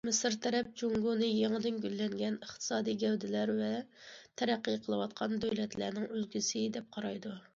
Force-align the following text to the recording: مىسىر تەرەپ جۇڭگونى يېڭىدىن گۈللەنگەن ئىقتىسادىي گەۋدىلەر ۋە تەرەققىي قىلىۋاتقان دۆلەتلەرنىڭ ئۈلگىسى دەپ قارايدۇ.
مىسىر 0.07 0.35
تەرەپ 0.43 0.69
جۇڭگونى 0.81 1.27
يېڭىدىن 1.27 1.75
گۈللەنگەن 1.83 2.39
ئىقتىسادىي 2.47 2.97
گەۋدىلەر 3.03 3.53
ۋە 3.59 3.69
تەرەققىي 4.43 4.81
قىلىۋاتقان 4.87 5.37
دۆلەتلەرنىڭ 5.47 6.11
ئۈلگىسى 6.17 6.65
دەپ 6.79 6.89
قارايدۇ. 6.97 7.35